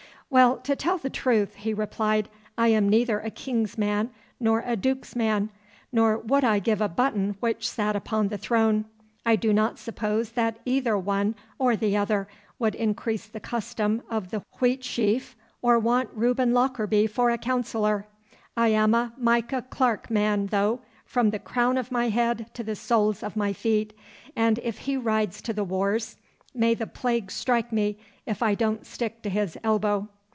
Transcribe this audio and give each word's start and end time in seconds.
'Well, 0.33 0.59
truth 0.59 0.77
to 1.01 1.09
tell,' 1.09 1.45
he 1.57 1.73
replied, 1.73 2.29
'I 2.57 2.67
am 2.69 2.87
neither 2.87 3.19
a 3.19 3.29
king's 3.29 3.77
man 3.77 4.11
nor 4.39 4.63
a 4.65 4.77
duke's 4.77 5.13
man, 5.13 5.49
nor 5.91 6.19
would 6.19 6.45
I 6.45 6.59
give 6.59 6.79
a 6.79 6.87
button 6.87 7.35
which 7.41 7.69
sat 7.69 7.97
upon 7.97 8.29
the 8.29 8.37
throne. 8.37 8.85
I 9.25 9.35
do 9.35 9.51
not 9.51 9.77
suppose 9.77 10.31
that 10.31 10.59
either 10.63 10.97
one 10.97 11.35
or 11.59 11.75
the 11.75 11.97
other 11.97 12.29
would 12.59 12.75
increase 12.75 13.27
the 13.27 13.41
custom 13.41 14.03
of 14.09 14.29
the 14.31 14.41
Wheatsheaf, 14.61 15.35
or 15.61 15.77
want 15.77 16.09
Reuben 16.13 16.53
Lockarby 16.53 17.07
for 17.09 17.29
a 17.29 17.37
councillor. 17.37 18.07
I 18.55 18.69
am 18.69 18.93
a 18.95 19.11
Micah 19.17 19.65
Clarke 19.69 20.09
man, 20.09 20.45
though, 20.45 20.79
from 21.03 21.31
the 21.31 21.39
crown 21.39 21.77
of 21.77 21.91
my 21.91 22.07
head 22.07 22.49
to 22.53 22.63
the 22.63 22.77
soles 22.77 23.21
of 23.21 23.35
my 23.35 23.51
feet; 23.51 23.91
and 24.33 24.59
if 24.63 24.77
he 24.77 24.95
rides 24.95 25.41
to 25.41 25.51
the 25.51 25.65
wars, 25.65 26.15
may 26.55 26.73
the 26.73 26.87
plague 26.87 27.31
strike 27.31 27.73
me 27.73 27.97
if 28.25 28.41
I 28.41 28.55
don't 28.55 28.85
stick 28.85 29.21
to 29.23 29.29
his 29.29 29.57
elbow! 29.61 30.07